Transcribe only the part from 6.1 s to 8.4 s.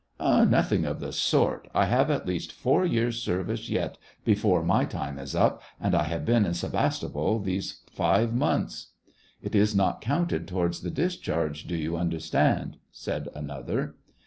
been in Sevastopol these five